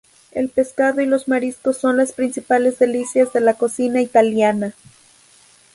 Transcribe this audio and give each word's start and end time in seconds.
El 0.31 0.49
pescado 0.49 1.01
y 1.01 1.05
los 1.05 1.27
mariscos 1.27 1.77
son 1.77 1.97
las 1.97 2.11
principales 2.11 2.79
delicias 2.79 3.33
de 3.33 3.39
la 3.39 3.53
cocina 3.53 4.01
italiana. 4.01 4.73